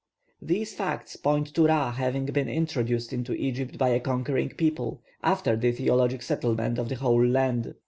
[0.41, 5.55] These facts point to Ra having been introduced into Egypt by a conquering people, after
[5.55, 7.75] the theologic settlement of the whole land.